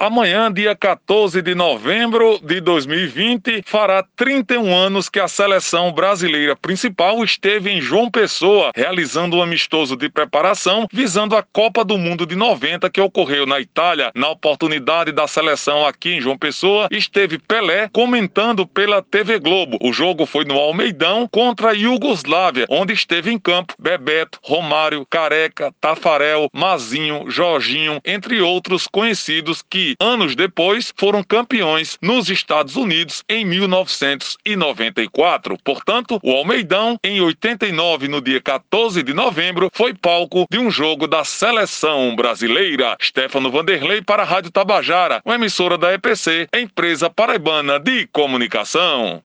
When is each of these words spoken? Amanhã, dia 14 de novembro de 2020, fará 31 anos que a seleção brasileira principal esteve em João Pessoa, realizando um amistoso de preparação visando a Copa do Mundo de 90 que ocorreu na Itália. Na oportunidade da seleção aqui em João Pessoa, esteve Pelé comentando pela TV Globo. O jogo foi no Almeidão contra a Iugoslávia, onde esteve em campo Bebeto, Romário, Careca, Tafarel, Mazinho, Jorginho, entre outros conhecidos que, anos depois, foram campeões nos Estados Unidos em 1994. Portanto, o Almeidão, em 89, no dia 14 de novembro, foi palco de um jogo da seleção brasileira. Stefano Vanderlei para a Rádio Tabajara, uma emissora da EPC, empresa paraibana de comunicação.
Amanhã, 0.00 0.50
dia 0.50 0.74
14 0.74 1.42
de 1.42 1.54
novembro 1.54 2.40
de 2.42 2.58
2020, 2.58 3.62
fará 3.66 4.02
31 4.16 4.74
anos 4.74 5.10
que 5.10 5.20
a 5.20 5.28
seleção 5.28 5.92
brasileira 5.92 6.56
principal 6.56 7.22
esteve 7.22 7.68
em 7.68 7.82
João 7.82 8.10
Pessoa, 8.10 8.72
realizando 8.74 9.36
um 9.36 9.42
amistoso 9.42 9.98
de 9.98 10.08
preparação 10.08 10.86
visando 10.90 11.36
a 11.36 11.42
Copa 11.42 11.84
do 11.84 11.98
Mundo 11.98 12.24
de 12.24 12.34
90 12.34 12.88
que 12.88 12.98
ocorreu 12.98 13.44
na 13.44 13.60
Itália. 13.60 14.10
Na 14.14 14.30
oportunidade 14.30 15.12
da 15.12 15.26
seleção 15.26 15.86
aqui 15.86 16.14
em 16.14 16.20
João 16.22 16.38
Pessoa, 16.38 16.88
esteve 16.90 17.38
Pelé 17.38 17.90
comentando 17.92 18.66
pela 18.66 19.02
TV 19.02 19.38
Globo. 19.38 19.76
O 19.82 19.92
jogo 19.92 20.24
foi 20.24 20.46
no 20.46 20.58
Almeidão 20.58 21.28
contra 21.30 21.72
a 21.72 21.74
Iugoslávia, 21.74 22.64
onde 22.70 22.94
esteve 22.94 23.30
em 23.30 23.38
campo 23.38 23.74
Bebeto, 23.78 24.38
Romário, 24.42 25.04
Careca, 25.10 25.74
Tafarel, 25.78 26.48
Mazinho, 26.54 27.30
Jorginho, 27.30 28.00
entre 28.02 28.40
outros 28.40 28.86
conhecidos 28.86 29.60
que, 29.60 29.89
anos 30.00 30.36
depois, 30.36 30.92
foram 30.96 31.22
campeões 31.22 31.98
nos 32.02 32.28
Estados 32.28 32.76
Unidos 32.76 33.24
em 33.28 33.44
1994. 33.44 35.56
Portanto, 35.64 36.18
o 36.22 36.32
Almeidão, 36.32 36.98
em 37.02 37.20
89, 37.20 38.08
no 38.08 38.20
dia 38.20 38.40
14 38.40 39.02
de 39.02 39.14
novembro, 39.14 39.70
foi 39.72 39.94
palco 39.94 40.46
de 40.50 40.58
um 40.58 40.70
jogo 40.70 41.06
da 41.06 41.24
seleção 41.24 42.14
brasileira. 42.14 42.96
Stefano 43.00 43.50
Vanderlei 43.50 44.02
para 44.02 44.22
a 44.22 44.26
Rádio 44.26 44.50
Tabajara, 44.50 45.22
uma 45.24 45.34
emissora 45.34 45.78
da 45.78 45.92
EPC, 45.92 46.48
empresa 46.54 47.10
paraibana 47.10 47.78
de 47.78 48.06
comunicação. 48.12 49.18